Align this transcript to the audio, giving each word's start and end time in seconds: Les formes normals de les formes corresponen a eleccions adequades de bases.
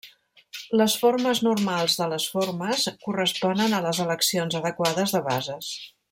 Les 0.79 0.93
formes 1.01 1.41
normals 1.47 1.97
de 2.01 2.07
les 2.15 2.25
formes 2.37 2.87
corresponen 3.07 3.77
a 3.81 3.85
eleccions 3.99 4.57
adequades 4.65 5.15
de 5.19 5.23
bases. 5.33 5.73